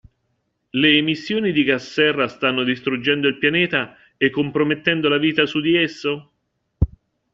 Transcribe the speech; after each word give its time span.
Le 0.71 0.93
emissioni 0.97 1.51
di 1.51 1.63
gas 1.63 1.91
serra 1.91 2.27
stanno 2.27 2.63
distruggendo 2.63 3.27
il 3.27 3.37
pianeta 3.37 3.95
e 4.17 4.31
compromettendo 4.31 5.07
la 5.07 5.19
vita 5.19 5.45
su 5.45 5.59
di 5.61 5.75
esso? 5.77 6.31